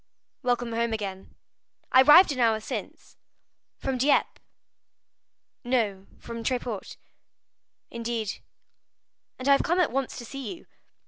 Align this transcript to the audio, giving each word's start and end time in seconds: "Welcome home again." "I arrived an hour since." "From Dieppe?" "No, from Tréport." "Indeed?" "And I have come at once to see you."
"Welcome 0.41 0.73
home 0.73 0.93
again." 0.93 1.35
"I 1.91 2.01
arrived 2.01 2.31
an 2.31 2.39
hour 2.39 2.59
since." 2.59 3.17
"From 3.77 3.99
Dieppe?" 3.99 4.41
"No, 5.63 6.07
from 6.17 6.43
Tréport." 6.43 6.97
"Indeed?" 7.91 8.39
"And 9.37 9.47
I 9.47 9.51
have 9.51 9.61
come 9.61 9.79
at 9.79 9.91
once 9.91 10.17
to 10.17 10.25
see 10.25 10.55
you." 10.55 10.65